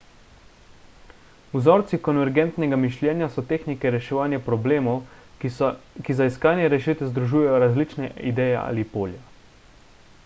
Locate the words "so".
3.35-3.43